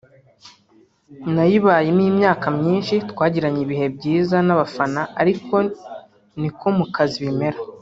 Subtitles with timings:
[1.33, 5.55] nayibayemo imyaka myinshi twagiranye ibihe byiza n’abafana ariko
[6.39, 7.59] niko mu kazi bimera